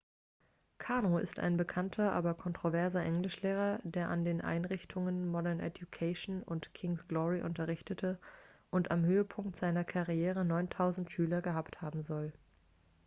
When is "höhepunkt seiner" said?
9.05-9.83